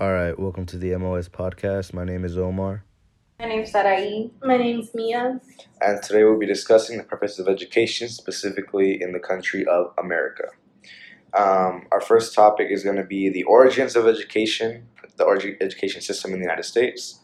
[0.00, 1.92] All right, welcome to the MOS podcast.
[1.92, 2.84] My name is Omar.
[3.38, 4.30] My name is Sarai.
[4.42, 5.38] My name is Mia.
[5.82, 10.44] And today we'll be discussing the purpose of education, specifically in the country of America.
[11.36, 14.86] Um, our first topic is going to be the origins of education,
[15.18, 17.20] the origin education system in the United States.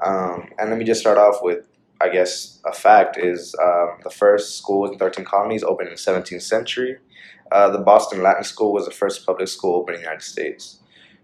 [0.00, 1.64] Um, and let me just start off with,
[2.02, 5.98] I guess, a fact is um, the first schools in 13 colonies opened in the
[5.98, 6.98] 17th century.
[7.50, 10.79] Uh, the Boston Latin School was the first public school opened in the United States.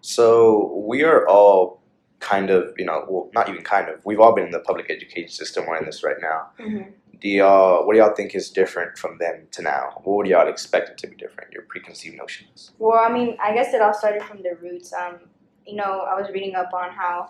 [0.07, 1.83] So we are all
[2.21, 4.89] kind of, you know, well, not even kind of, we've all been in the public
[4.89, 5.67] education system.
[5.67, 6.51] We're in this right now.
[6.61, 6.91] Mm-hmm.
[7.21, 10.01] Do y'all, what do y'all think is different from then to now?
[10.05, 11.53] What would y'all expect it to be different?
[11.53, 12.71] Your preconceived notions.
[12.79, 14.93] Well, I mean, I guess it all started from the roots.
[14.93, 15.19] Um,
[15.67, 17.29] you know, I was reading up on how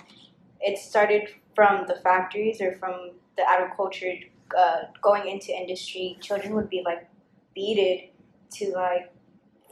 [0.61, 4.13] it started from the factories or from the agriculture
[4.57, 6.19] uh, going into industry.
[6.21, 7.09] Children would be like
[7.55, 8.11] beated
[8.57, 9.11] to like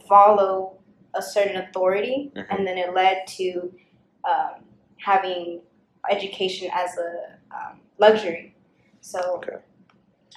[0.09, 0.79] follow
[1.17, 2.47] a certain authority, Mhm.
[2.51, 3.73] and then it led to
[4.25, 4.65] um,
[4.99, 5.61] having
[6.11, 8.55] education as a um, luxury.
[9.01, 9.57] So, Okay.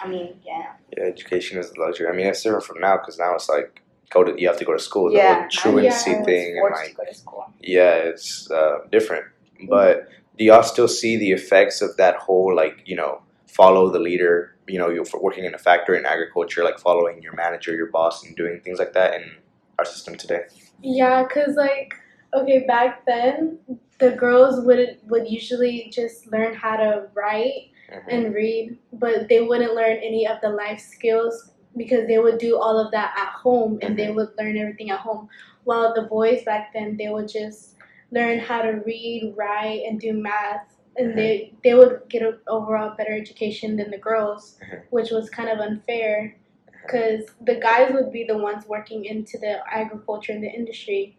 [0.01, 0.73] I mean, yeah.
[0.95, 2.07] Yeah, education is a luxury.
[2.07, 4.65] I mean, it's different from now because now it's like go to you have to
[4.65, 5.09] go to school.
[5.11, 7.45] The Yeah, whole truancy yeah, thing and like go to school.
[7.59, 9.25] yeah, it's uh, different.
[9.67, 13.99] But do y'all still see the effects of that whole like you know follow the
[13.99, 14.55] leader?
[14.67, 18.23] You know, you're working in a factory in agriculture, like following your manager, your boss,
[18.23, 19.31] and doing things like that in
[19.79, 20.41] our system today.
[20.81, 21.93] Yeah, cause like
[22.33, 23.59] okay, back then
[23.99, 28.03] the girls would would usually just learn how to write Mhm.
[28.09, 32.57] and read, but they wouldn't learn any of the life skills because they would do
[32.59, 35.29] all of that at home and they would learn everything at home.
[35.63, 37.75] While the boys back then they would just
[38.11, 40.65] learn how to read, write, and do math.
[40.97, 44.81] And they, they would get an overall better education than the girls, Mhm.
[44.89, 46.35] which was kind of unfair
[46.87, 51.17] because the guys would be the ones working into the agriculture and the industry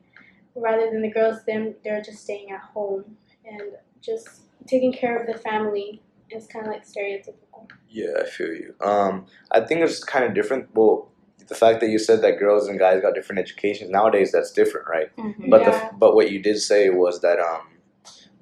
[0.56, 3.04] rather than the girls them they're just staying at home
[3.44, 3.62] and
[4.02, 4.28] just
[4.66, 8.74] taking care of the family it's kind of like stereotypical Yeah, I feel you.
[8.80, 10.68] Um, I think it's kind of different.
[10.74, 11.10] Well,
[11.46, 14.86] the fact that you said that girls and guys got different educations nowadays, that's different,
[14.88, 15.08] right?
[15.16, 15.48] Mm-hmm.
[15.48, 15.70] But Yeah.
[15.70, 17.66] the but what you did say was that um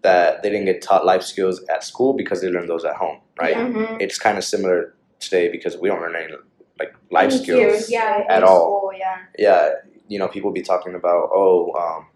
[0.03, 3.19] that they didn't get taught life skills at school because they learned those at home,
[3.39, 3.57] right?
[3.57, 3.69] Yeah.
[3.69, 3.97] Mhm.
[4.01, 6.33] It's kind of similar today because we don't learn any
[6.79, 7.91] like life Thank skills.
[7.91, 7.99] you.
[7.99, 8.81] Yeah, at all.
[8.81, 9.19] School, yeah.
[9.39, 9.71] Yeah,
[10.09, 12.07] you know, people be talking about oh, um,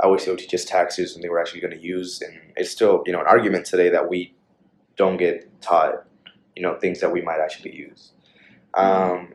[0.00, 2.38] I wish they would teach us taxes and they were actually going to use, and
[2.56, 4.34] it's still you know an argument today that we
[4.96, 6.04] don't get taught
[6.56, 8.12] you know things that we might actually use.
[8.74, 9.34] Um,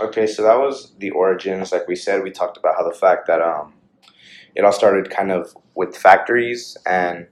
[0.00, 1.72] okay, so that was the origins.
[1.72, 3.74] Like we said, we talked about how the fact that um,
[4.54, 7.26] it all started kind of with factories and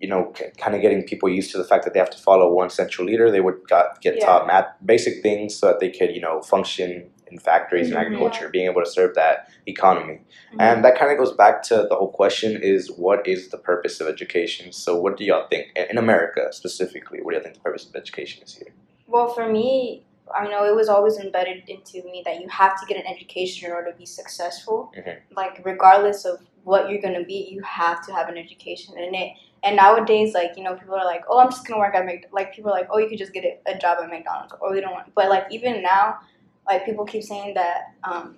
[0.00, 2.52] you know kind of getting people used to the fact that they have to follow
[2.52, 3.30] one central leader.
[3.30, 4.26] They would got, get Yeah.
[4.26, 8.02] taught math basic things so that they could you know function in factories and Mhm.
[8.02, 10.20] agriculture, being able to serve that economy.
[10.52, 10.60] Mm-hmm.
[10.60, 14.00] And that kind of goes back to the whole question: is what is the purpose
[14.00, 14.70] of education?
[14.72, 17.20] So, what do y'all think in America specifically?
[17.22, 18.72] What do y'all think the purpose of education is here?
[19.08, 22.86] Well, for me, I know it was always embedded into me that you have to
[22.86, 24.92] get an education in order to be successful.
[24.96, 25.16] Mhm.
[25.36, 29.32] Like, regardless of what you're gonna be, you have to have an education in it.
[29.62, 32.26] And nowadays, like you know, people are like, "Oh, I'm just gonna work at Mc."
[32.32, 34.72] Like people are like, "Oh, you could just get a, a job at McDonald's," or
[34.72, 35.14] we don't want.
[35.14, 36.18] But like even now,
[36.66, 38.36] like people keep saying that um,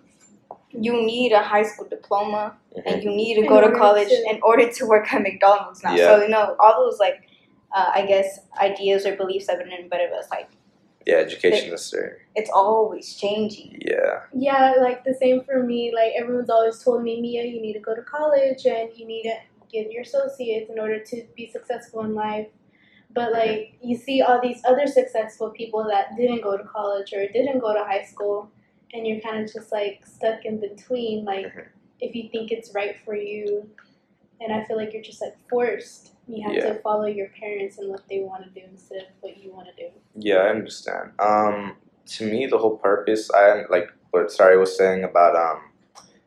[0.70, 4.24] you need a high school diploma and you need to In go to college to-
[4.30, 5.94] in order to work at McDonald's now.
[5.94, 6.08] Yeah.
[6.16, 7.28] So you know, all those like,
[7.74, 10.30] uh, I guess ideas or beliefs have been embedded with us.
[10.30, 10.50] Like
[11.06, 12.18] Yeah, education is there.
[12.34, 13.80] it's always changing.
[13.84, 17.72] Yeah, yeah like the same for me like everyone's always told me mia you need
[17.74, 19.36] to go to college and you need to
[19.70, 22.48] get your associates in order to be successful in life
[23.14, 27.26] but like you see all these other successful people that didn't go to college or
[27.28, 28.50] didn't go to high school
[28.92, 31.46] and you're kind of just like stuck in between like
[32.00, 33.68] if you think it's right for you
[34.40, 36.72] and i feel like you're just like forced you have Yeah.
[36.74, 39.68] to follow your parents and what they want to do instead of what you want
[39.74, 39.90] to do
[40.20, 41.12] yeah, I understand.
[41.20, 41.76] Um,
[42.06, 45.60] to me, the whole purpose, I like what Sari was saying about um,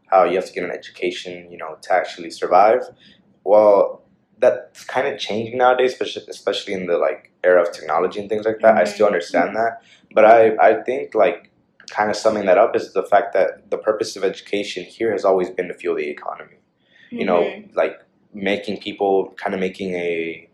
[0.09, 2.84] how you have to get an education, you know, to actually survive.
[3.44, 4.03] Well,
[4.39, 8.45] that's kind of changing nowadays, especially especially in the like era of technology and things
[8.45, 8.77] like that.
[8.77, 9.13] I still Mhm.
[9.13, 9.81] understand that,
[10.13, 11.50] but I I think like
[11.89, 15.25] kind of summing that up is the fact that the purpose of education here has
[15.25, 16.57] always been to fuel the economy.
[17.10, 17.75] You know, Mhm.
[17.75, 18.00] like
[18.33, 20.48] making people kind of making a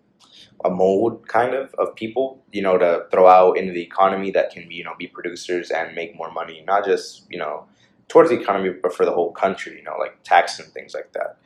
[0.65, 4.49] a mold kind of of people, you know, to throw out into the economy that
[4.51, 7.65] can you know be producers and make more money, not just you know
[8.07, 11.11] towards the economy, but for the whole country, you know, like tax and things like
[11.13, 11.37] that.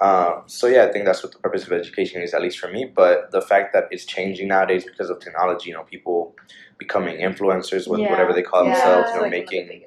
[0.00, 2.68] Um, so yeah, I think that's what the purpose of education is, at least for
[2.70, 2.84] me.
[2.84, 6.34] But the fact that it's changing nowadays because of technology, you know, people
[6.78, 8.10] becoming influencers with Yeah.
[8.10, 8.70] whatever they call Yeah.
[8.72, 9.84] themselves, you know, like one of the making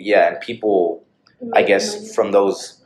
[0.00, 1.04] yeah, and people
[1.54, 2.82] I guess from those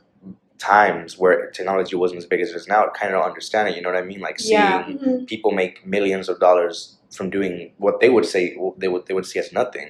[0.57, 3.75] times where technology wasn't as big as it is now, kind of understanding.
[3.75, 4.21] You know what I mean?
[4.21, 4.83] Like seeing Yeah.
[4.95, 5.27] Mhm.
[5.27, 9.25] people make millions of dollars from doing what they would say they would they would
[9.25, 9.89] see as nothing,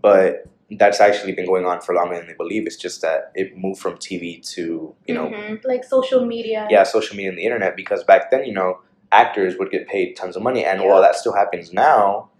[0.00, 2.66] but that's actually been going on for longer than they believe.
[2.66, 5.64] It's just that it moved from TV to you know Mhm.
[5.64, 6.66] Like social media.
[6.70, 8.80] yeah social media and the internet because back then you know
[9.12, 10.88] actors would get paid tons of money and Yeah.
[10.88, 12.30] while that still happens now,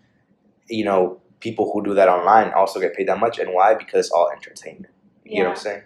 [0.68, 4.06] you know people who do that online also get paid that much and why because
[4.06, 4.92] it's all entertainment.
[5.24, 5.32] Yeah.
[5.36, 5.82] You know what I'm saying?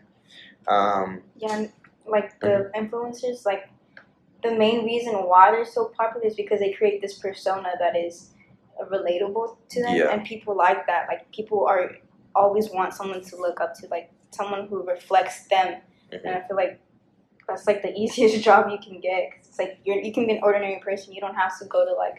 [0.68, 1.66] Um, Yeah,
[2.06, 2.78] like the Mm-hmm.
[2.80, 3.68] influencers, like
[4.42, 8.30] the main reason why they're so popular is because they create this persona that is
[8.90, 10.10] relatable to them, Yeah.
[10.12, 11.08] and people like that.
[11.08, 11.96] Like people are
[12.42, 15.68] always want someone to look up to, like someone who reflects them,
[16.12, 16.20] mhm.
[16.24, 16.74] and I feel like
[17.48, 19.22] that's like the easiest job you can get.
[19.32, 21.12] 'cause it's like you're you can be an ordinary person.
[21.16, 22.18] You don't have to go to like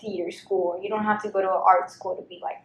[0.00, 0.68] theater school.
[0.82, 2.62] You don't have to go to an art school to be like.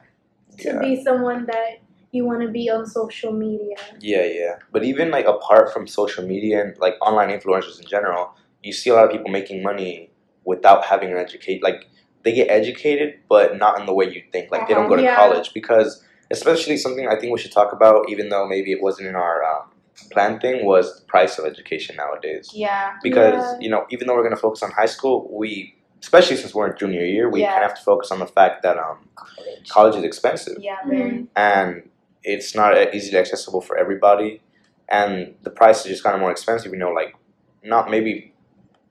[0.64, 0.80] To yeah.
[0.86, 1.72] be someone that
[2.12, 3.76] you want to be on social media.
[4.00, 4.56] Yeah, yeah.
[4.74, 8.34] But even like apart from social media and like online influencers in general,
[8.64, 10.10] you see a lot of people making money
[10.52, 11.62] without having an educate.
[11.64, 11.80] Like
[12.24, 14.52] they get educated, but not in the way you think.
[14.52, 15.12] Like they don't go to Uh-huh.
[15.12, 15.16] Yeah.
[15.28, 19.08] college because, especially something I think we should talk about, even though maybe it wasn't
[19.08, 19.70] in our um,
[20.12, 22.52] plan thing, was the price of education nowadays.
[22.54, 22.94] Yeah.
[23.04, 23.58] Because Yeah.
[23.60, 26.78] you know, even though we're gonna focus on high school, we, especially since we're in
[26.78, 27.52] junior year, we Yeah.
[27.54, 29.70] kind of have to focus on the fact that um, College.
[29.70, 30.78] college is expensive Yeah.
[30.86, 31.28] Mhm.
[31.36, 31.90] And
[32.24, 34.42] it's not easily accessible for everybody
[34.90, 37.16] and the price is just kind of more expensive you know like
[37.64, 38.34] not maybe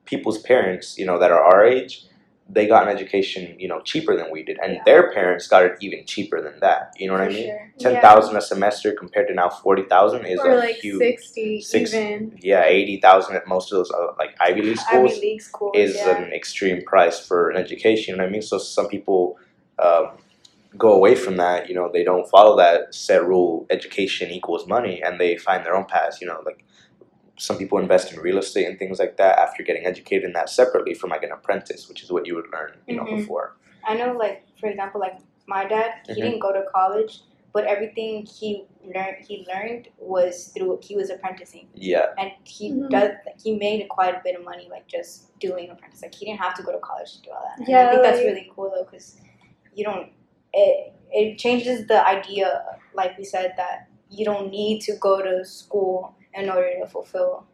[0.07, 2.07] people's parents you know that are our age
[2.51, 4.83] they got an education you know cheaper than we did and Yeah.
[4.87, 7.71] their parents got it even cheaper than that you know what For i mean sure.
[7.79, 11.61] ten thousand a semester compared to now forty thousand is or a like huge 60
[11.61, 12.39] six- even.
[12.41, 15.73] yeah eighty thousand at most of those uh, like ivy league schools Ivy League schools.
[15.77, 16.17] is yeah.
[16.17, 18.13] an extreme price for an education.
[18.13, 18.43] You know what I mean?
[18.43, 19.39] So some people
[19.79, 20.07] um,
[20.77, 21.69] go away from that.
[21.69, 23.67] You know, they don't follow that set rule.
[23.71, 26.21] Education equals money, and they find their own paths.
[26.21, 26.65] You know, like
[27.39, 30.51] some people invest in real estate and things like that after getting educated in that
[30.51, 32.73] separately from like an apprentice, which is what you would learn.
[32.87, 33.17] You know, Mhm.
[33.21, 33.57] before.
[33.85, 36.25] I know, like for example, like my dad, he Mhm.
[36.25, 37.21] didn't go to college,
[37.53, 42.91] but everything he learned, he learned was through he was apprenticing, Yeah, and he Mhm.
[42.91, 43.13] does
[43.43, 46.03] he made quite a bit of money like just doing apprentice.
[46.03, 47.59] Like he didn't have to go to college to do all that.
[47.59, 49.21] And I Yeah, think that's really cool though, because
[49.75, 50.11] you don't
[50.53, 52.65] it it changes the idea,
[52.95, 57.47] like we said, that you don't need to go to school in order to fulfill,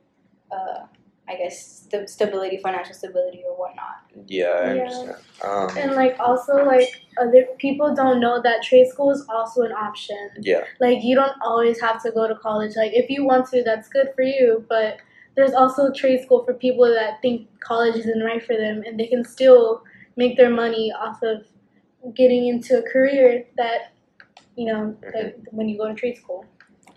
[0.50, 0.86] uh,
[1.28, 3.96] I guess, st- stability, financial stability, or whatnot.
[4.26, 4.82] yeah, I Yeah.
[4.82, 5.16] understand.
[5.42, 6.88] Um, And like also like
[7.18, 10.28] other people don't know that trade school is also an option.
[10.40, 12.76] yeah, Like you don't always have to go to college.
[12.76, 14.64] Like if you want to, that's good for you.
[14.68, 14.98] But
[15.34, 19.06] there's also trade school for people that think college isn't right for them, and they
[19.06, 19.82] can still
[20.16, 21.44] make their money off of
[22.14, 23.92] getting into a career that
[24.56, 26.44] you know that when you go to trade school.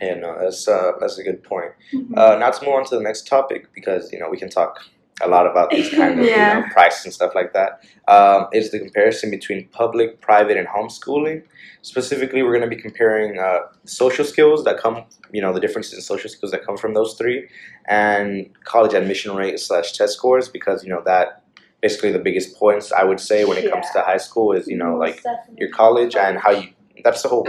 [0.02, 1.72] Yeah, no, that's uh, that's a good point.
[2.16, 4.80] Uh, now to move on to the next topic because you know we can talk
[5.22, 7.84] a lot about these kind of you know, prices and stuff like that.
[8.08, 11.44] Um, is the comparison between public, private, and homeschooling.
[11.82, 15.94] Specifically, we're going to be comparing uh, social skills that come, you know, the differences
[15.94, 17.48] in social skills that come from those three,
[17.88, 21.44] and college admission rate slash test scores because you know that
[21.82, 24.78] basically the biggest points I would say when it comes to high school is you
[24.78, 25.56] know like definitely.
[25.60, 26.70] your college and how you
[27.04, 27.48] that's the whole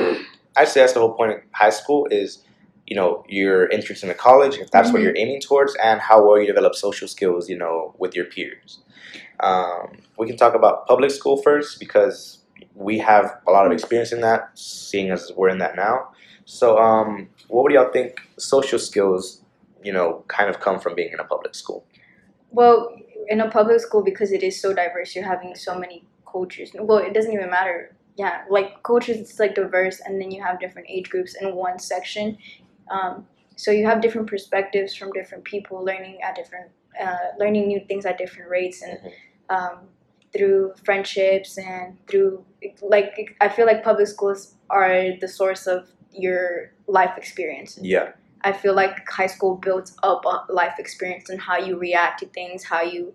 [0.59, 2.29] I'd say that's the whole point of high school is
[2.87, 5.05] you know your entrance into college if that's what Mhm.
[5.05, 8.71] you're aiming towards and how well you develop social skills you know with your peers
[9.41, 12.39] um, we can talk about public school first because
[12.75, 16.09] we have a lot of experience in that seeing as we're in that now
[16.45, 19.43] so um, what would y'all think social skills
[19.85, 21.85] you know kind of come from being in a public school
[22.51, 22.77] Well,
[23.29, 25.99] in a public school, because it is so diverse, you're having so many
[26.33, 26.71] cultures.
[26.75, 27.95] Well, it doesn't even matter.
[28.19, 31.79] Yeah, like cultures, it's like diverse, and then you have different age groups in one
[31.79, 32.37] section.
[32.91, 36.71] Um, so you have different perspectives from different people, learning at different,
[37.01, 38.99] uh, learning new things at different rates, and
[39.49, 39.79] um,
[40.33, 42.45] through friendships and through
[42.83, 47.79] like I feel like public schools are the source of your life experience.
[47.81, 52.21] yeah I feel like high school builds up a life experience and how you react
[52.21, 53.13] to things, how you,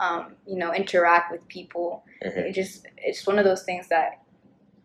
[0.00, 2.04] um, you know, interact with people.
[2.22, 2.48] Mhm.
[2.48, 4.20] It just it's one of those things that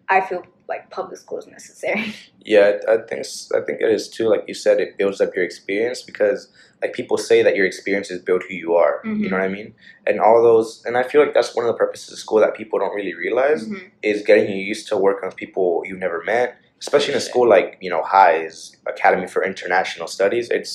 [0.10, 2.14] I feel like public school is necessary.
[2.44, 3.24] Yeah, I think
[3.56, 4.28] I think it is too.
[4.28, 8.20] Like you said, it builds up your experience because like people say that your experiences
[8.20, 9.00] build who you are.
[9.06, 9.30] You Mhm.
[9.30, 9.76] know what I mean?
[10.08, 12.56] And all those, and I feel like that's one of the purposes of school that
[12.56, 13.92] people don't really realize Mhm.
[14.02, 16.56] is getting you used to working with people you've never met.
[16.80, 20.74] Especially in a school like you know Highs Academy for International Studies, it's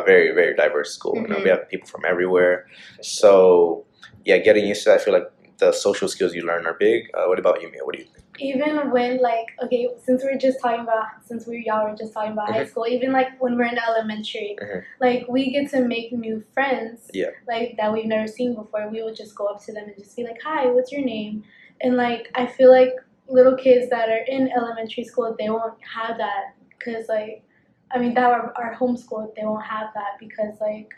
[0.00, 1.16] a very very diverse school.
[1.22, 1.54] You know, we Mhm.
[1.54, 2.54] have people from everywhere.
[3.02, 3.84] So
[4.24, 7.00] yeah, getting used to that, I feel like the social skills you learn are big.
[7.14, 7.84] Uh, what about you, Mia?
[7.84, 8.24] What do you think?
[8.40, 12.32] Even when like okay, since we're just talking about since we y'all were just talking
[12.32, 12.68] about high Mhm.
[12.68, 14.82] school, even like when we're in elementary, Mhm.
[15.00, 17.10] like we get to make new friends.
[17.14, 17.30] Yeah.
[17.46, 18.88] Like that we've never seen before.
[18.88, 21.44] We would just go up to them and just be like, "Hi, what's your name?"
[21.80, 22.94] And like I feel like
[23.28, 27.42] little kids that are in elementary school, they won't have that because like,
[27.90, 30.88] I mean that are, are homeschooled, they won't have that because like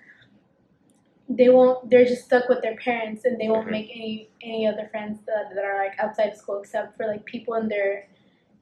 [1.39, 3.71] they won't they're just stuck with their parents and they won't Mhm.
[3.79, 7.25] make any any other friends that, that are like outside of school except for like
[7.25, 8.07] people in their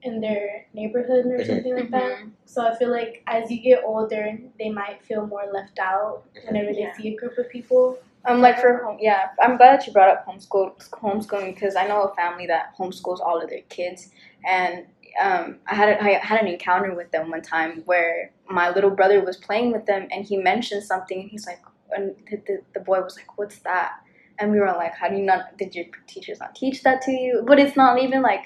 [0.02, 1.46] in their neighborhood or Mhm.
[1.46, 2.30] something like that Mhm.
[2.44, 6.72] so i feel like as you get older they might feel more left out whenever
[6.72, 9.92] they see a group of people Um, like for home, yeah, I'm glad that you
[9.92, 14.10] brought up homeschool homeschooling because I know a family that homeschools all of their kids,
[14.44, 14.86] and
[15.18, 18.90] um, I had a, I had an encounter with them one time where my little
[18.90, 21.60] brother was playing with them and he mentioned something and he's like,
[21.92, 23.92] and the, the, the boy was like, "What's that?"
[24.38, 25.56] And we were like, "How do you not?
[25.58, 28.44] Did your teachers not teach that to you?" But it's not even like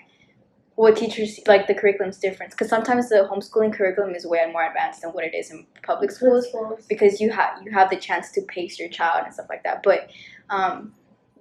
[0.75, 5.02] what teachers like the curriculum's difference because sometimes the homeschooling curriculum is way more advanced
[5.02, 8.30] than what it is in public schools schools because you have you have the chance
[8.30, 9.82] to pace your child and stuff like that.
[9.82, 10.11] But
[10.50, 10.92] um,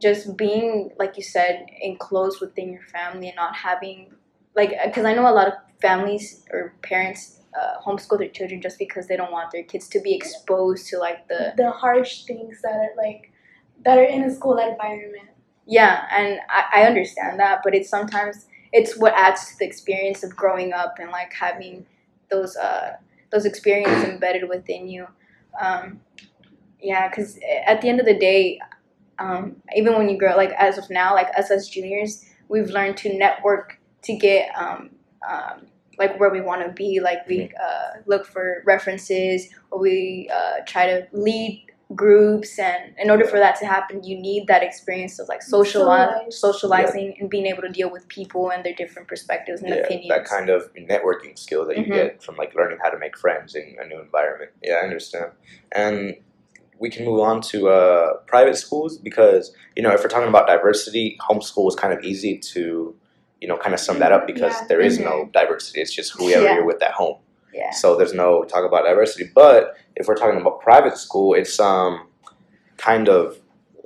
[0.01, 4.13] just being like you said enclosed within your family and not having
[4.55, 8.79] like because I know a lot of families or parents uh, homeschool their children just
[8.79, 12.62] because they don't want their kids to be exposed to like the the harsh things
[12.62, 13.31] that are like
[13.84, 15.29] that are in a school environment.
[15.65, 20.24] Yeah and I, I understand that but it's sometimes it's what adds to the experience
[20.24, 21.86] of growing up and like having
[22.29, 22.93] those uh
[23.31, 25.08] those experiences embedded within you.
[25.60, 26.01] Um
[26.81, 28.60] yeah because at the end of the day
[29.20, 32.98] um even when you grow like as of now like us as juniors we've learned
[32.98, 34.89] to network to get um
[35.29, 35.67] um
[36.01, 40.58] like where we want to be like we uh, look for references or we uh,
[40.65, 41.53] try to lead
[41.96, 45.81] groups and in order for that to happen you need that experience of like social
[45.81, 46.39] Socialize.
[46.39, 50.08] socializing and being able to deal with people and their different perspectives and yeah, opinions
[50.15, 51.93] that kind of networking skill that you Mhm.
[52.00, 54.51] get from like learning how to make friends in a new environment.
[54.63, 55.31] Yeah, I understand.
[55.74, 56.15] And
[56.79, 60.48] we can move on to uh, private schools because you know if we're talking about
[60.48, 62.96] diversity, homeschool is kind of easy to
[63.41, 64.67] you know kind of sum that up because Yeah.
[64.69, 65.81] there is no diversity.
[65.81, 66.53] It's just whoever Yeah.
[66.55, 67.17] you're with at home.
[67.53, 69.29] yeah So there's no talk about diversity.
[69.33, 72.07] But if we're talking about private school, it's um
[72.77, 73.38] kind of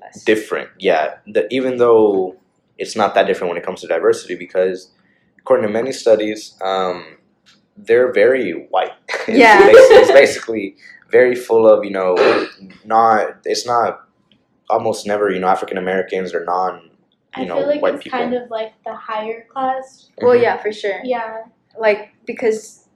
[0.01, 0.23] less.
[0.23, 0.69] different.
[0.79, 2.35] Yeah, the, even though
[2.77, 4.91] it's not that different when it comes to diversity, because
[5.39, 7.17] according to many studies, um,
[7.77, 8.91] they're very white.
[9.27, 9.61] It's Yeah.
[9.61, 10.75] basi- it's basically
[11.17, 12.15] very full of you know,
[12.83, 13.37] not.
[13.45, 14.01] It's not
[14.69, 16.89] almost never you know African Americans or non.
[17.35, 18.19] I You know, feel like white it's people.
[18.19, 20.09] kind of like the higher class.
[20.21, 20.41] Well Mhm.
[20.43, 20.99] yeah for sure.
[21.03, 21.43] Yeah.
[21.77, 22.87] Like because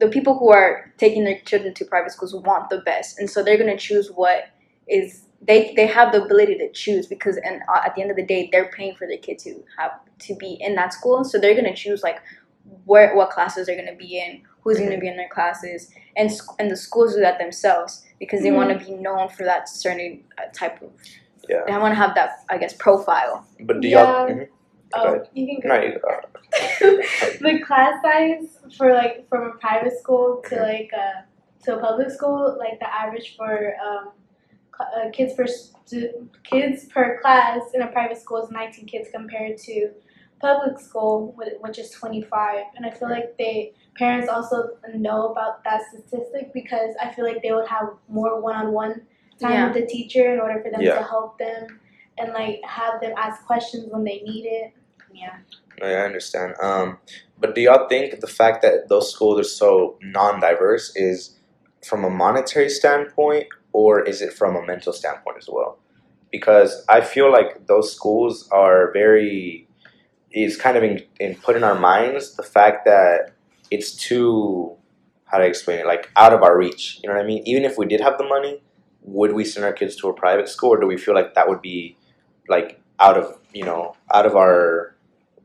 [0.00, 3.42] the people who are taking their children to private schools want the best and so
[3.42, 4.46] they're going to choose what
[4.88, 8.16] is they they have the ability to choose because and uh, at the end of
[8.16, 11.38] the day they're paying for their kid to have to be in that school so
[11.38, 12.18] they're going to choose like
[12.86, 15.90] where what classes they're going to be in who's going to be in their classes
[16.16, 19.68] and and the schools do that themselves because they want to be known for that
[19.68, 20.90] certain uh, type of
[21.48, 21.62] Yeah.
[21.66, 24.02] they want to have that i guess profile But do Yeah.
[24.04, 24.28] y'all?
[24.28, 24.48] mhm.
[24.96, 25.28] Oh ahead.
[25.34, 26.20] you can go No, you, uh,
[27.46, 31.22] the class size for like from a private school to like uh,
[31.64, 34.12] to a public school, like the average for um,
[34.76, 39.08] cl- uh, kids per stu- kids per class in a private school is 19 kids
[39.12, 39.90] compared to
[40.40, 42.64] public school, which is 25.
[42.76, 44.58] And I feel like they parents also
[44.94, 49.02] know about that statistic because I feel like they would have more one-on-one
[49.40, 49.64] time Yeah.
[49.72, 50.96] with the teacher in order for them Yeah.
[50.98, 51.80] to help them
[52.18, 54.72] and like have them ask questions when they need it.
[55.12, 55.36] yeah
[55.80, 56.54] yeah, I understand.
[56.62, 56.98] Um,
[57.38, 61.38] but do y'all think the fact that those schools are so non-diverse is
[61.84, 65.78] from a monetary standpoint, or is it from a mental standpoint as well?
[66.30, 69.68] Because I feel like those schools are very
[70.30, 73.30] is kind of in, in put in our minds the fact that
[73.70, 74.76] it's too
[75.26, 77.00] how do I explain it like out of our reach.
[77.02, 77.42] You know what I mean?
[77.46, 78.62] Even if we did have the money,
[79.04, 81.48] would we send our kids to a private school, or do we feel like that
[81.48, 81.96] would be
[82.48, 84.94] like out of you know out of our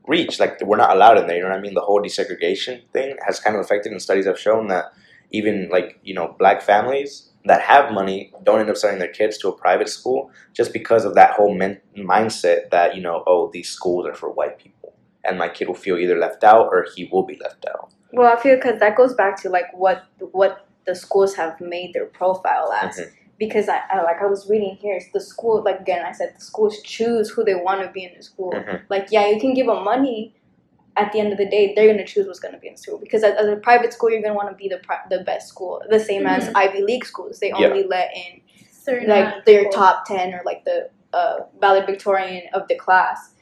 [0.06, 0.40] reach.
[0.40, 1.36] Like we're not allowed in there.
[1.36, 1.74] You know what I mean?
[1.74, 4.92] The whole desegregation thing has kind of affected, and studies have shown that
[5.30, 9.38] even like you know black families that have money don't end up sending their kids
[9.38, 13.48] to a private school just because of that whole men- mindset that you know oh
[13.52, 14.92] these schools are for white people
[15.24, 17.90] and my kid will feel either left out or he will be left out.
[18.12, 21.92] Well, I feel because that goes back to like what what the schools have made
[21.92, 22.98] their profile as.
[22.98, 23.12] Mhm.
[23.40, 26.34] Because I, I like I was reading here, it's the school like again I said
[26.36, 28.52] the schools choose who they want to be in the school.
[28.52, 28.82] Mhm.
[28.88, 30.36] Like yeah, you can give them money.
[30.96, 33.22] At the end of the day, they're gonna choose what's gonna be in school because
[33.24, 35.82] as, as a private school, you're gonna want to be the pri- the best school,
[35.88, 37.38] the same as Ivy League schools.
[37.40, 37.68] They Yeah.
[37.68, 39.72] only let in Certain like their people.
[39.72, 43.34] top 10 or like the uh, valedictorian of the class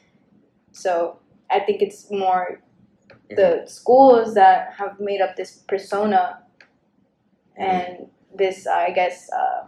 [0.71, 0.91] so
[1.51, 2.61] i think it's more
[3.39, 6.41] the schools that have made up this persona
[7.57, 9.58] and this, I guess, um,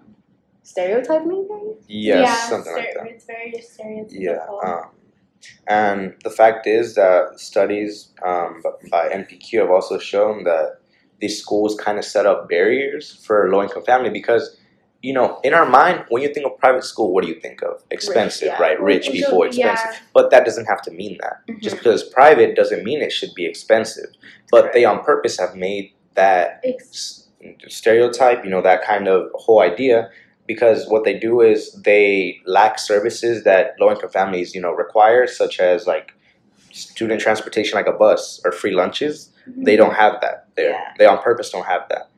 [0.63, 1.75] stereotype maybe.
[1.87, 3.07] Yes, yeah, something like that.
[3.07, 4.09] It's very stereotypical.
[4.11, 4.45] Yeah.
[4.63, 4.91] Um,
[5.67, 10.79] and the fact is that studies um, by NPQ have also shown that
[11.19, 14.57] these schools kind of set up barriers for low income family because,
[15.01, 17.61] you know, in our mind, when you think of private school, what do you think
[17.63, 17.83] of?
[17.91, 18.61] Expensive, yeah.
[18.61, 18.79] right?
[18.81, 19.89] Rich Well, people, expensive.
[19.91, 19.99] yeah.
[20.13, 21.41] But that doesn't have to mean that.
[21.47, 21.61] Mm-hmm.
[21.61, 24.09] Just because private doesn't mean it should be expensive.
[24.51, 27.29] But they on purpose have made that Ex-
[27.67, 30.09] stereotype, you know, that kind of whole idea,
[30.51, 35.25] because what they do is they lack services that low income families, you know, require,
[35.27, 36.08] such as like
[36.72, 39.31] student transportation, like a bus or free lunches.
[39.48, 39.63] Mm-hmm.
[39.63, 40.72] They don't have that there.
[40.72, 40.93] Yeah.
[40.98, 42.10] They on purpose don't have that.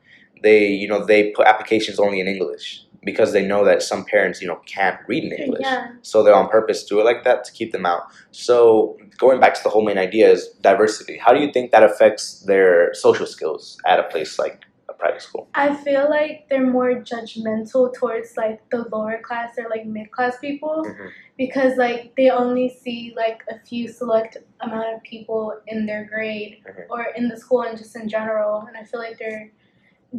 [0.42, 4.40] They, you know, they put applications only in English because they know that some parents,
[4.42, 5.62] you know, can't read in English.
[5.62, 5.92] Yeah.
[6.02, 8.02] So they on purpose do it like that to keep them out.
[8.32, 11.18] So going back to the whole main idea is diversity.
[11.18, 14.64] How do you think that affects their social skills at a place like
[15.04, 15.48] private school?
[15.54, 20.38] I feel like they're more judgmental towards like the lower class or like mid class
[20.38, 21.10] people Mhm.
[21.36, 25.42] because like they only see like a few select amount of people
[25.72, 26.86] in their grade Mhm.
[26.94, 29.50] or in the school and just in general and I feel like they're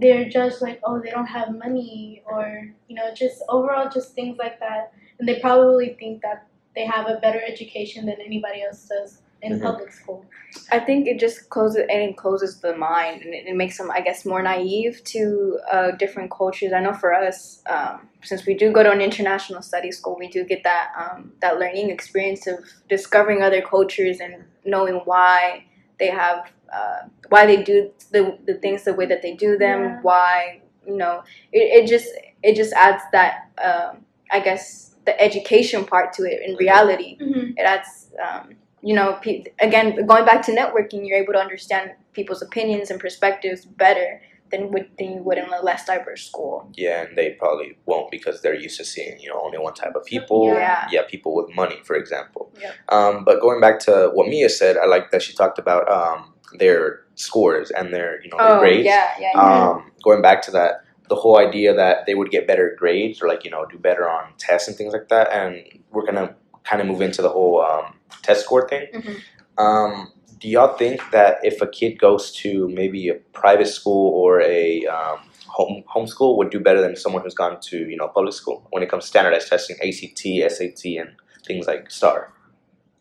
[0.02, 2.44] they're judged like oh they don't have money or
[2.90, 4.84] you know just overall just things like that
[5.18, 6.40] and they probably think that
[6.76, 9.64] they have a better education than anybody else does in Mhm.
[9.64, 10.26] public school.
[10.72, 13.92] I think it just closes and it closes the mind and it, it makes them,
[13.92, 16.72] I guess, more naive to uh, different cultures.
[16.74, 20.28] I know for us, um, since we do go to an international study school, we
[20.30, 22.60] do get that um, that learning experience of
[22.90, 24.34] discovering other cultures and
[24.66, 25.66] knowing why
[26.00, 26.40] they have
[26.74, 29.80] uh, why they do the the things the way that they do them.
[29.84, 30.00] Yeah.
[30.02, 32.08] Why you know it, it just
[32.44, 37.52] it just adds that um, I guess the education part to it in reality Mm-hmm.
[37.58, 41.92] it adds um, you know pe- again going back to networking you're able to understand
[42.14, 46.70] people's opinions and perspectives better than would than you would in a less diverse school
[46.76, 49.96] Yeah, and they probably won't because they're used to seeing you know only one type
[49.96, 50.54] of people.
[50.54, 50.88] Yeah.
[50.92, 52.54] yeah people with money, for example.
[52.62, 52.76] Yep.
[52.90, 56.34] Um, but going back to what Mia said, I like that she talked about um,
[56.60, 58.88] their scores and their you know their grades.
[58.88, 59.70] Oh, yeah yeah, yeah.
[59.70, 63.28] Um, going back to that, the whole idea that they would get better grades or
[63.28, 66.82] like you know do better on tests and things like that, and we're gonna kind
[66.82, 68.88] of move into the whole um, test score thing.
[68.94, 69.18] Mhm.
[69.58, 74.42] Um, do y'all think that if a kid goes to maybe a private school or
[74.42, 78.34] a um, home homeschool would do better than someone who's gone to you know public
[78.34, 81.16] school when it comes to standardized testing, ACT, SAT, and
[81.46, 82.34] things like STAAR?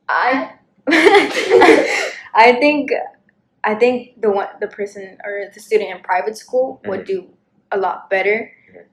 [0.08, 0.52] I
[0.88, 2.90] I think
[3.64, 7.28] I think the one the person or the student in private school would do
[7.72, 8.84] a lot better Mhm.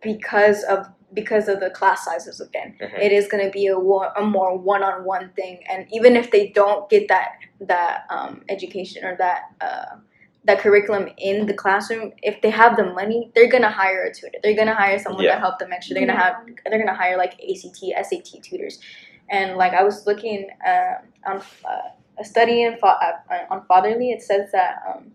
[0.00, 2.76] because of because of the class sizes again.
[2.80, 2.98] Mhm.
[3.00, 6.48] It is going to be a, one, a more one-on-one thing and even if they
[6.48, 9.96] don't get that that um, education or that uh,
[10.44, 14.14] that curriculum in the classroom if they have the money they're going to hire a
[14.14, 15.34] tutor they're going to hire someone Yeah.
[15.34, 18.42] to help them extra they're going to have they're going to hire like ACT SAT
[18.42, 18.78] tutors
[19.30, 20.94] and like I was looking uh,
[21.26, 22.98] on uh, a study in fa-
[23.30, 25.12] uh, on Fatherly, it says that um,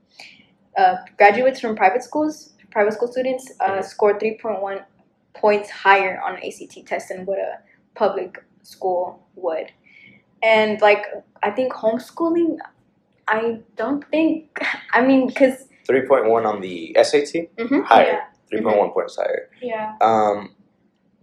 [0.77, 3.83] uh, graduates from private schools, private school students, uh, Mhm.
[3.83, 4.79] score three point one
[5.33, 7.59] points higher on an ACT test than what a
[7.95, 9.71] public school would.
[10.41, 11.05] And like
[11.41, 12.57] I think homeschooling,
[13.27, 14.59] I don't think.
[14.93, 17.83] I mean, because Three point one on the SAT, Mhm.
[17.83, 18.05] higher.
[18.05, 18.23] Yeah.
[18.49, 19.49] Three point one points higher.
[19.61, 19.95] Yeah.
[20.01, 20.55] Um,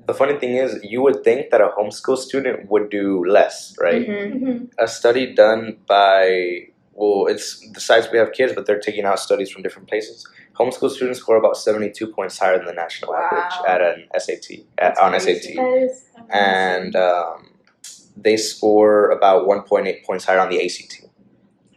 [0.07, 4.07] the funny thing is, you would think that a homeschool student would do less, right?
[4.07, 4.33] Mhm.
[4.33, 4.65] Mm-hmm.
[4.79, 6.69] A study done by
[7.01, 10.27] well, it's the sites we have kids, but they're taking out studies from different places.
[10.59, 13.29] Homeschool students score about seventy-two points higher than the national Wow.
[13.33, 14.47] average at an SAT
[14.79, 15.41] at, on crazy.
[15.41, 16.31] SAT, That is amazing.
[16.31, 17.51] and um,
[18.17, 20.93] they score about one point eight points higher on the ACT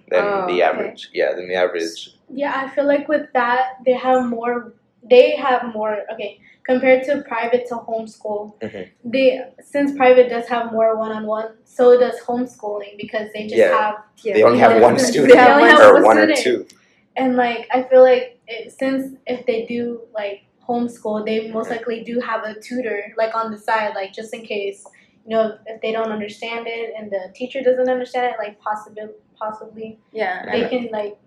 [0.10, 0.62] than Oh, the okay.
[0.64, 1.10] average.
[1.14, 2.10] Yeah, than the average.
[2.30, 4.74] Yeah, I feel like with that they have more.
[5.10, 6.00] They have more.
[6.14, 8.88] Okay, compared to private to homeschool, Mhm.
[9.04, 9.28] they
[9.62, 13.78] since private does have more one-on-one, so does homeschooling because they just Yeah.
[13.82, 14.34] have Yeah.
[14.36, 16.66] They only have one They student only have or one one or two.
[17.16, 22.04] and like I feel like it, since if they do like homeschool, they most likely
[22.04, 24.80] do have a tutor like on the side, like just in case
[25.26, 29.04] you know if they don't understand it and the teacher doesn't understand it, like possibly
[29.36, 30.36] possibly yeah.
[30.52, 31.18] they can like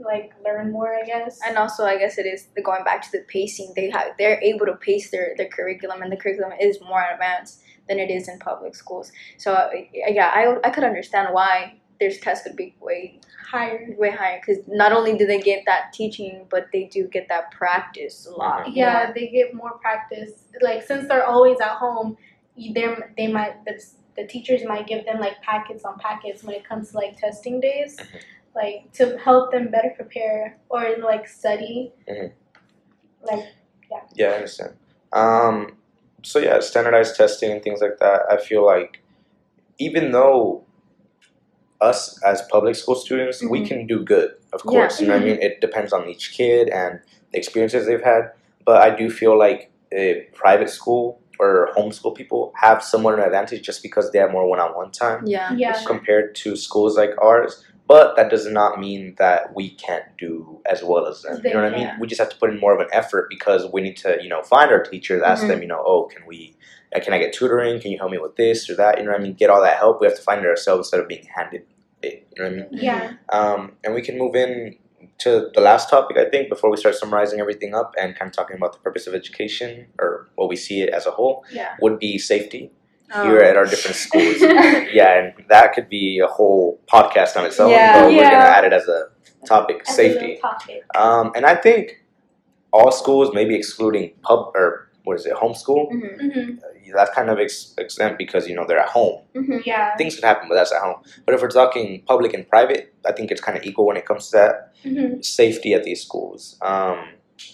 [0.00, 1.38] like learn more, I guess.
[1.46, 3.72] and also I guess it is the going back to the pacing.
[3.76, 7.60] They have they're able to pace their, their curriculum, and the curriculum is more advanced
[7.88, 9.10] than it is in public schools.
[9.38, 13.18] So uh, yeah, I I could understand why their tests could be way
[13.50, 13.88] higher.
[13.98, 17.50] way higher because not only do they get that teaching, but they do get that
[17.50, 18.70] practice a lot.
[18.72, 20.44] Yeah, they get more practice.
[20.60, 22.16] Like since they're always at home,
[22.56, 23.82] they they might the,
[24.16, 27.60] the teachers might give them like packets on packets when it comes to like testing
[27.60, 28.20] days, Mhm.
[28.62, 31.92] Like to help them better prepare or like study.
[32.08, 32.32] Mhm.
[33.22, 33.44] Like
[33.90, 34.72] Yeah, Yeah, I understand.
[35.14, 35.78] Um,
[36.22, 38.20] so yeah, standardized testing and things like that.
[38.30, 39.00] I feel like
[39.78, 40.64] even though
[41.80, 43.68] us as public school students, we Mhm.
[43.68, 44.30] can do good.
[44.52, 44.70] Of Yeah.
[44.72, 45.38] course, you know what I mean.
[45.40, 47.00] It depends on each kid and
[47.32, 48.32] the experiences they've had.
[48.66, 53.62] But I do feel like a private school or homeschool people have somewhat an advantage
[53.64, 55.54] just because they have more one-on-one time Yeah.
[55.56, 57.64] yeah, compared to schools like ours.
[57.88, 61.40] But that does not mean that we can't do as well as them.
[61.42, 61.90] You know what I mean?
[61.98, 64.28] We just have to put in more of an effort because we need to, you
[64.28, 65.48] know, find our teachers, ask Mhm.
[65.48, 66.54] them, you know, oh, can we,
[66.94, 67.80] uh, can I get tutoring?
[67.80, 68.98] Can you help me with this or that?
[68.98, 69.32] You know what I mean?
[69.32, 70.02] Get all that help.
[70.02, 71.62] We have to find it ourselves instead of being handed
[72.02, 72.26] it.
[72.36, 72.68] You know what I mean?
[72.72, 74.76] yeah, Um, and we can move in
[75.18, 78.36] to the last topic, I think, before we start summarizing everything up and kind of
[78.36, 81.74] talking about the purpose of education or what we see it as a whole, Yeah.
[81.80, 82.70] would be safety
[83.10, 84.36] Um, here at our different schools.
[84.40, 87.92] yeah, and that could be a whole podcast on itself, Yeah.
[88.02, 89.08] but we're going to add it as a
[89.46, 90.38] topic as a safety.
[90.42, 90.84] topic.
[90.94, 92.04] Um, and I think
[92.72, 96.50] all schools, maybe excluding pub or what is it, homeschool, mhm, hmm
[96.94, 99.20] that's kind of ex- exempt because you know they're at home.
[99.34, 99.60] mhm.
[99.64, 101.02] Yeah, Things could happen, but that's at home.
[101.26, 104.06] But if we're talking public and private, I think it's kind of equal when it
[104.06, 106.56] comes to that hmm safety at these schools.
[106.62, 106.98] Um,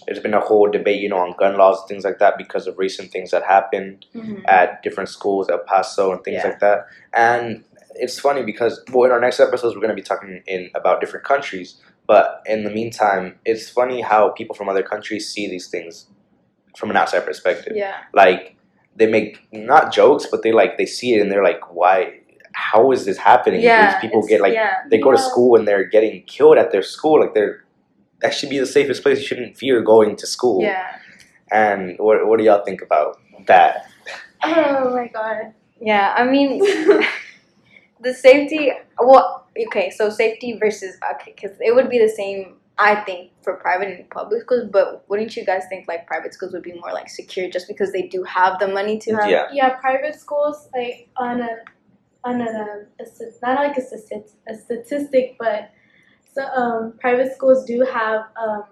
[0.06, 2.66] there's been a whole debate, you know, on gun laws and things like that because
[2.66, 4.42] of recent things that happened Mhm.
[4.48, 6.48] at different schools, El Paso and things Yeah.
[6.48, 6.86] like that.
[7.14, 7.64] And
[7.96, 11.00] it's funny because well, in our next episodes, we're going to be talking in about
[11.00, 11.80] different countries.
[12.06, 16.06] But in the meantime, it's funny how people from other countries see these things
[16.76, 17.74] from an outside perspective.
[17.76, 17.94] Yeah.
[18.12, 18.56] Like
[18.96, 22.20] they make not jokes, but they like they see it and they're like, "Why?
[22.52, 23.60] How is this happening?
[23.62, 23.92] Yeah.
[23.92, 24.74] These people get like yeah.
[24.90, 27.20] they go to school and they're getting killed at their school.
[27.20, 27.63] Like they're
[28.24, 29.18] that should be the safest place.
[29.20, 30.62] You shouldn't fear going to school.
[30.62, 30.96] Yeah.
[31.52, 33.86] And what what do y'all think about that?
[34.42, 35.52] Oh my god.
[35.78, 36.14] Yeah.
[36.16, 36.58] I mean,
[38.00, 38.72] the safety.
[38.98, 39.90] Well, okay.
[39.90, 42.56] So safety versus okay, because it would be the same.
[42.76, 46.52] I think for private and public schools, but wouldn't you guys think like private schools
[46.54, 49.30] would be more like secure just because they do have the money to have?
[49.30, 49.46] Yeah.
[49.52, 51.50] Yeah, private schools like on a
[52.24, 53.04] on a, a
[53.42, 55.70] not like a, stati- a statistic, but
[56.34, 58.64] so um, private schools do have um,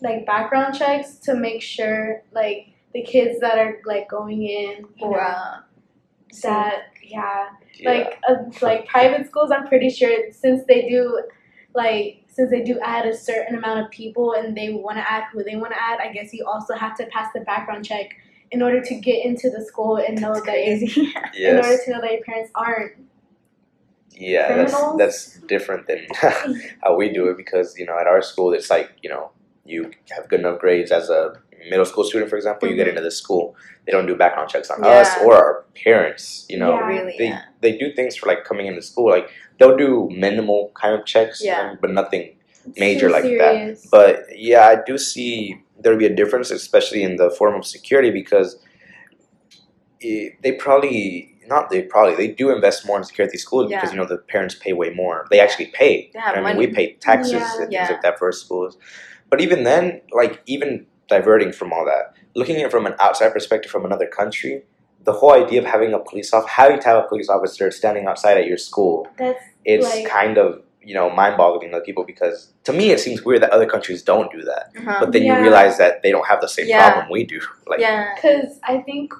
[0.00, 5.10] like background checks to make sure like the kids that are like going in, know,
[5.10, 5.60] Wow.
[6.42, 7.90] that yeah, Yeah.
[7.90, 9.50] like uh, like private schools.
[9.50, 11.22] I'm pretty sure since they do
[11.74, 15.24] like since they do add a certain amount of people and they want to add
[15.32, 18.14] who they want to add, I guess you also have to pass the background check
[18.50, 20.56] in order to get into the school and know That's that
[21.36, 22.92] in order to know that your parents aren't.
[24.14, 24.98] Yeah, that's criminals.
[24.98, 26.06] that's different than
[26.82, 29.30] how we do it because you know at our school it's like you know
[29.64, 31.34] you have good enough grades as a
[31.70, 32.90] middle school student, for example, you get Mhm.
[32.90, 33.54] into the school.
[33.86, 34.90] They don't do background checks on Yeah.
[35.02, 36.44] us or our parents.
[36.48, 36.86] You know, Yeah.
[36.88, 37.42] Really, they yeah.
[37.60, 39.08] they do things for like coming into school.
[39.08, 41.70] Like they'll do minimal kind of checks, Yeah.
[41.70, 42.34] um, but nothing
[42.66, 43.78] It's Major too like that.
[43.90, 48.10] But yeah, I do see there'll be a difference, especially in the form of security,
[48.10, 48.58] because
[50.00, 53.64] it, they probably not they probably they do invest more in security at these schools
[53.70, 55.16] because you know the parents pay way more.
[55.30, 56.10] They actually pay.
[56.12, 56.58] They have I mean, money.
[56.66, 57.48] we pay taxes Yeah.
[57.50, 57.88] and things Yeah.
[57.92, 58.72] like that for schools.
[59.30, 59.84] But even then,
[60.20, 60.70] like even
[61.08, 62.04] diverting from all that,
[62.40, 64.54] looking at it from an outside perspective from another country,
[65.04, 68.04] the whole idea of having a police off having to have a police officer standing
[68.10, 70.48] outside at your school that's it's Like- kind of
[70.90, 74.28] you know mind-boggling to people because to me it seems weird that other countries don't
[74.36, 74.96] do that Uh-huh.
[75.00, 75.36] but then Yeah.
[75.36, 76.80] you realize that they don't have the same Yeah.
[76.90, 77.40] problem we do
[77.72, 78.00] like yeah.
[78.14, 79.12] because I think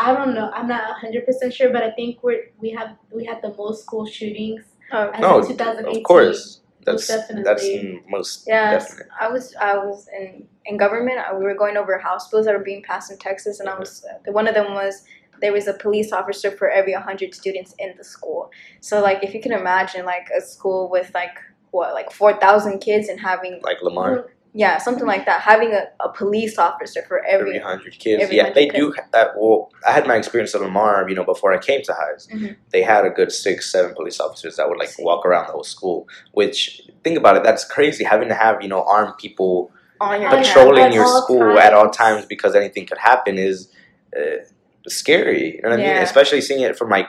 [0.00, 0.50] I don't know.
[0.54, 3.82] I'm not 100 percent sure, but I think we're we have we had the most
[3.84, 5.96] school shootings Oh, as no in 2018.
[5.98, 7.42] of course Most that's definitely.
[7.44, 7.66] that's
[8.08, 8.82] most Yeah,
[9.20, 11.18] I was I was in in government.
[11.18, 13.78] uh, We were going over house bills that were being passed in Texas, and I
[13.78, 15.02] was uh, one of them was
[15.42, 18.50] there was a police officer for every hundred students in the school.
[18.80, 21.36] So like if you can imagine like a school with like
[21.70, 25.82] what like four thousand kids and having like lamar yeah something like that having a,
[26.00, 28.78] a police officer for every every, 100 kids every yeah 100 they kids.
[28.78, 31.82] do ha- that well i had my experience at lamar you know before i came
[31.82, 32.56] to highs Mhm.
[32.72, 35.64] they had a good six seven police officers that would like walk around the whole
[35.64, 40.20] school which think about it that's crazy having to have you know armed people on
[40.22, 42.24] your patrolling at your school at all times.
[42.26, 43.68] because anything could happen is
[44.16, 44.44] uh,
[44.86, 45.56] scary.
[45.56, 45.96] You know what I mean?
[46.02, 47.08] Especially seeing it from like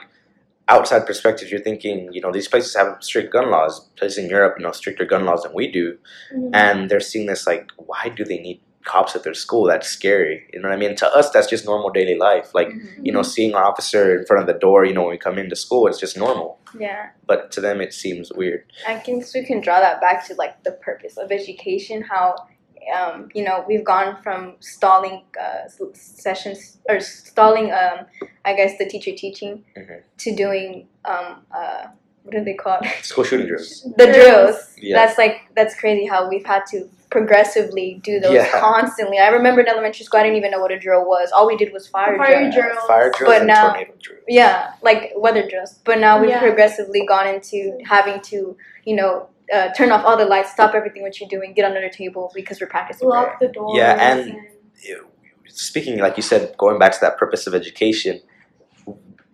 [0.70, 3.88] outside perspective, you're thinking, you know, these places have strict gun laws.
[3.96, 5.98] Places in Europe, you know, stricter gun laws than we do,
[6.34, 6.50] Mhm.
[6.54, 9.64] and they're seeing this like, why do they need cops at their school?
[9.66, 10.48] That's scary.
[10.52, 10.94] You know what I mean?
[10.96, 12.54] To us, that's just normal daily life.
[12.54, 13.04] Like, Mhm.
[13.06, 15.38] you know, seeing our officer in front of the door, you know, when we come
[15.38, 16.58] into school, it's just normal.
[16.78, 18.62] yeah But to them, it seems weird.
[18.86, 22.02] I guess we can draw that back to like the purpose of education.
[22.02, 22.36] How
[22.96, 28.06] um, you know, we've gone from stalling uh, sessions or stalling, um,
[28.44, 30.02] I guess, the teacher teaching Mhm.
[30.18, 31.86] to doing um, uh,
[32.22, 32.88] what do they call it?
[33.04, 33.82] School shooting drills.
[33.96, 34.14] the Drills.
[34.14, 34.74] drills.
[34.78, 34.96] Yeah.
[34.96, 38.60] That's like that's crazy how we've had to progressively do those Yeah.
[38.60, 39.18] constantly.
[39.18, 41.32] I remember in elementary school, I didn't even know what a drill was.
[41.32, 42.54] All we did was fire, Fire drills.
[42.54, 42.78] drills.
[42.86, 44.22] Fire drills But and now- drills.
[44.28, 45.80] Yeah, like weather drills.
[45.84, 46.40] But now we've Yeah.
[46.40, 51.02] progressively gone into having to, you know, uh, turn off all the lights, stop everything
[51.02, 53.08] what you're doing, get under the table because we're practicing.
[53.08, 53.76] Lock the doors.
[53.76, 54.36] Yeah, and-
[55.52, 58.20] speaking like you said going back to that purpose of education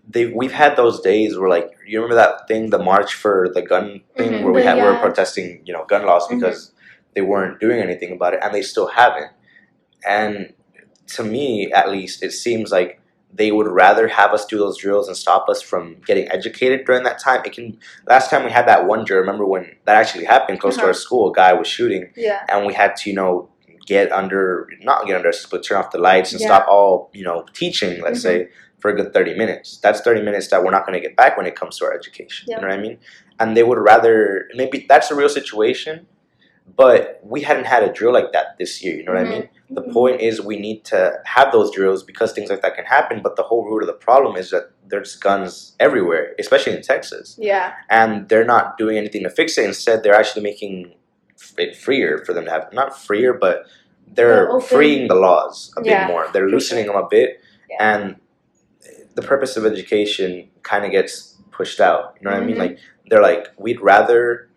[0.08, 3.60] they we've had those days where like you remember that thing the march for the
[3.60, 4.42] gun thing Mhm.
[4.42, 6.40] where we The- had we were protesting you know gun laws Mhm.
[6.40, 6.72] because
[7.14, 9.30] they weren't doing anything about it and they still haven't
[10.08, 10.54] and
[11.08, 12.98] to me at least it seems like
[13.32, 17.02] they would rather have us do those drills and stop us from getting educated during
[17.04, 20.24] that time it can last time we had that one drill remember when that actually
[20.24, 20.88] happened close to Uh-huh.
[20.88, 22.44] our school a guy was shooting yeah.
[22.48, 23.48] and we had to you know
[23.86, 26.46] get under not get under but turn off the lights and Yeah.
[26.48, 28.22] stop all you know teaching let's Mhm.
[28.22, 28.48] say
[28.80, 31.36] for a good 30 minutes that's 30 minutes that we're not going to get back
[31.36, 32.56] when it comes to our education Yeah.
[32.56, 32.98] you know what i mean
[33.40, 36.06] and they would rather maybe that's a real situation
[36.74, 39.48] but we hadn't had a drill like that this year you know what i mean
[39.70, 39.92] the Mhm.
[39.92, 43.36] point is we need to have those drills because things like that can happen but
[43.36, 47.72] the whole root of the problem is that there's guns everywhere especially in texas Yeah.
[47.88, 49.64] and they're not doing anything to fix it.
[49.64, 50.94] Instead, they're actually making
[51.58, 53.64] it freer for them to have not freer, but
[54.06, 56.28] they're The open- freeing the laws a Yeah, bit more.
[56.32, 57.76] They're loosening them a bit, Yeah.
[57.94, 58.16] and
[59.16, 62.16] the purpose of education kind of gets pushed out.
[62.20, 62.56] You know what I mean?
[62.56, 62.60] Mhm.
[62.60, 64.48] Like they're like, we'd rather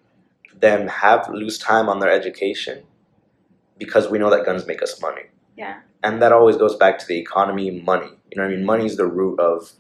[0.60, 2.84] them have lose time on their education
[3.78, 5.24] because we know that guns make us money.
[5.58, 5.80] Yeah.
[6.04, 8.10] And that always goes back to the economy, money.
[8.32, 8.66] You know what I mean?
[8.66, 9.72] Money is the root of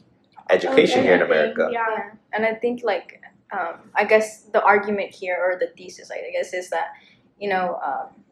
[0.50, 1.70] education here in America.
[1.72, 1.86] Yeah.
[1.90, 6.32] Yeah, and I think like um, I guess the argument here or the thesis, I
[6.32, 6.90] guess, is that
[7.40, 8.24] you know um,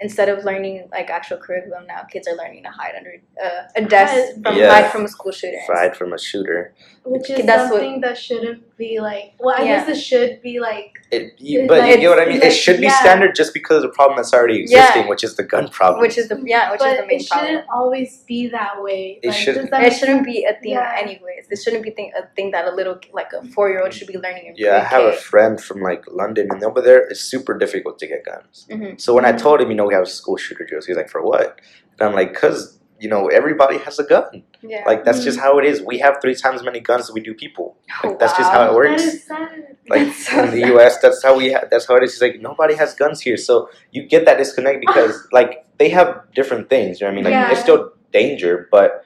[0.00, 3.82] instead of learning like actual curriculum now, kids are learning to hide under uh, a
[3.84, 4.42] desk Hide.
[4.42, 4.70] from Yeah.
[4.70, 5.58] hide from a school shooter.
[5.66, 6.74] hide from a shooter.
[7.04, 9.34] Which Okay, is that's what- that shouldn't be like.
[9.38, 9.84] Well, I Yeah.
[9.84, 10.90] guess it should be like.
[11.10, 12.36] It, you, It's but like- you get what I mean.
[12.38, 13.00] it's it should be yeah.
[13.00, 14.80] standard just because of the problem that's already Yeah.
[14.80, 16.00] existing, which is the gun problem.
[16.00, 17.44] Which is the yeah, which but is the main problem.
[17.44, 19.20] it shouldn't always be that way.
[19.22, 19.70] It like, shouldn't.
[19.70, 20.96] that It make shouldn't be a thing Yeah.
[20.98, 21.46] anyways.
[21.50, 24.08] This shouldn't be thing, a thing that a little like a four year old should
[24.08, 27.20] be learning in yeah, I have a friend from like London, and over there it's
[27.20, 28.66] super difficult to get guns.
[28.70, 29.00] Mhm.
[29.00, 29.38] So when I Mhm.
[29.38, 31.60] told him, you know, we have a school shooter drills, he's like, "For what?"
[31.98, 34.42] And I'm like, "Cause you know everybody has a gun.
[34.62, 34.84] Yeah.
[34.86, 35.42] Like that's just mm.
[35.42, 35.82] how it is.
[35.82, 37.76] We have three times as many guns as we do people.
[38.02, 39.02] Oh, Like, that's just how it works.
[39.02, 39.76] That is sad.
[39.88, 40.68] Like That's so in the sad.
[40.68, 41.52] U.S., that's how we.
[41.52, 42.12] Ha- that's how it is.
[42.14, 46.22] He's like nobody has guns here, so you get that disconnect because like they have
[46.34, 47.00] different things.
[47.00, 47.24] You know what I mean?
[47.24, 47.50] Like Yeah.
[47.50, 49.04] it's still danger, but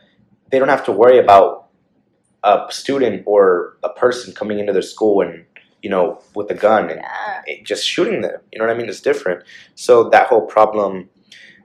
[0.50, 1.66] they don't have to worry about
[2.44, 5.44] a student or a person coming into their school and
[5.82, 7.42] you know with a gun and Yeah.
[7.46, 8.40] it- just shooting them.
[8.52, 8.88] You know what I mean?
[8.88, 9.44] It's different.
[9.74, 11.08] So that whole problem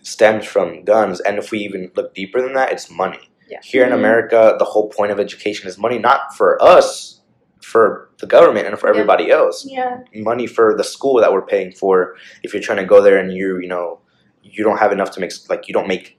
[0.01, 3.29] stems from guns, and if we even look deeper than that, it's money.
[3.49, 3.59] Yeah.
[3.63, 3.95] Here in Mhm.
[3.95, 7.21] America, the whole point of education is money, not for us,
[7.61, 8.91] for the government and for Yeah.
[8.91, 9.65] everybody else.
[9.65, 9.99] Yeah.
[10.13, 12.15] Money for the school that we're paying for.
[12.43, 13.99] If you're trying to go there and you, you know,
[14.43, 16.17] you don't have enough to make, like you don't make,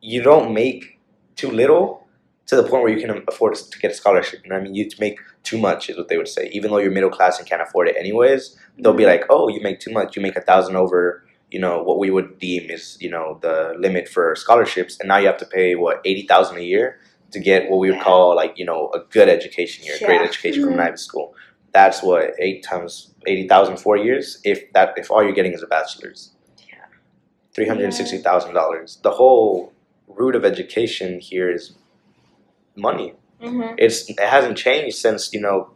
[0.00, 0.98] you don't make
[1.34, 2.05] too little
[2.46, 4.40] to the point where you can afford to get a scholarship.
[4.44, 4.74] You know what I mean?
[4.74, 6.48] You make too much is what they would say.
[6.52, 9.10] Even though you're middle class and can't afford it anyways, they'll be mm-hmm.
[9.10, 10.16] like, oh, you make too much.
[10.16, 13.74] You make a thousand over, you know, what we would deem is, you know, the
[13.78, 14.98] limit for scholarships.
[15.00, 17.00] And now you have to pay, what, 80000 a year
[17.32, 18.04] to get what we would Yeah.
[18.04, 20.28] call, like, you know, a good education here, a great Yeah.
[20.28, 20.80] education from mm-hmm.
[20.80, 20.88] an.
[20.88, 21.34] Ivy school.
[21.72, 24.40] That's what, eight times 80000 four years?
[24.44, 26.30] If that, if all you're getting is a bachelor's.
[26.68, 26.76] Yeah.
[27.54, 29.02] $360,000.
[29.02, 29.72] The whole
[30.06, 31.74] root of education here is
[32.76, 33.74] money Mhm.
[33.78, 35.70] it's it hasn't changed since you know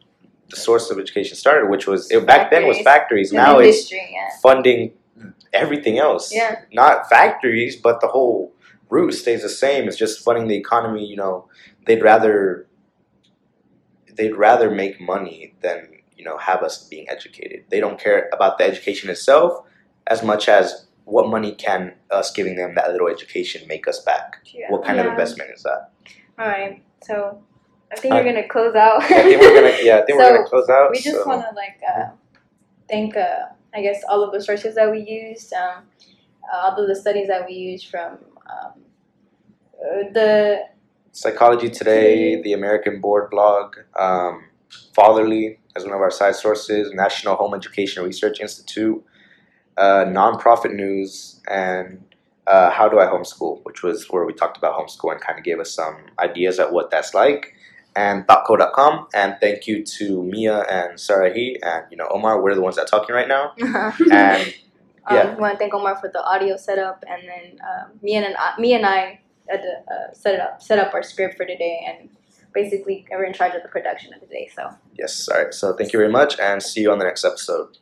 [0.50, 3.32] the source of education started, which was it, back then was factories.
[3.32, 4.28] Now it's yeah.
[4.42, 4.92] funding
[5.52, 6.32] everything else.
[6.32, 6.62] Yeah.
[6.72, 8.52] Not factories, but the whole
[8.88, 9.86] route stays the same.
[9.86, 11.04] It's just funding the economy.
[11.06, 11.48] You know,
[11.86, 12.66] they'd rather
[14.16, 17.64] they'd rather make money than you know have us being educated.
[17.70, 19.64] They don't care about the education itself
[20.06, 24.38] as much as what money can us giving them that little education make us back.
[24.46, 24.70] Yeah.
[24.70, 25.90] What kind of investment is that?
[26.40, 26.82] All right.
[27.02, 27.42] So
[27.92, 29.02] I think we're gonna close out.
[29.02, 29.98] I think we're gonna yeah.
[29.98, 30.90] I think we're gonna close out.
[30.90, 32.08] we just so- want to like uh,
[32.88, 35.84] thank uh, I guess all of the sources that we used, um,
[36.50, 38.72] all of the studies that we used from um,
[39.78, 40.60] uh, the
[41.12, 44.44] Psychology Today, the American Board blog, um,
[44.94, 49.04] Fatherly as one of our side sources, National Home Education Research Institute,
[49.76, 52.02] uh, Nonprofit News, and
[52.50, 55.44] uh, How Do I Homeschool, which was where we talked about homeschool and kind of
[55.44, 57.54] gave us some ideas at what that's like,
[57.94, 59.06] and thoughtco.com.
[59.14, 62.42] And thank you to Mia and Sarahi and you know Omar.
[62.42, 63.52] We're the ones that are talking right now,
[64.12, 64.54] and
[65.06, 65.34] Um, Yeah.
[65.34, 68.60] We want to thank Omar for the audio setup, and then um, me and I,
[68.60, 71.80] me and I had to uh, set it up, set up our script for today,
[71.86, 72.10] and
[72.52, 74.50] basically we're in charge of the production of the day.
[74.54, 74.70] So.
[74.98, 75.28] Yes.
[75.28, 75.54] All right.
[75.54, 77.78] So thank you very much, and see you on the next episode.